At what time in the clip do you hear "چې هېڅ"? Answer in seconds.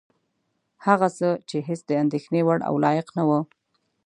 1.49-1.81